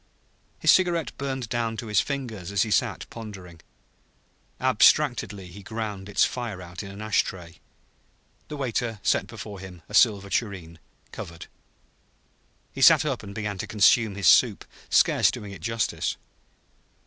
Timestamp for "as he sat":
2.51-3.05